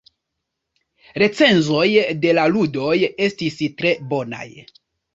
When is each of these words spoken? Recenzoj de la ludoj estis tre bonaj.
Recenzoj 1.25 1.85
de 2.25 2.33
la 2.39 2.49
ludoj 2.57 2.97
estis 3.29 3.63
tre 3.81 3.97
bonaj. 4.13 4.47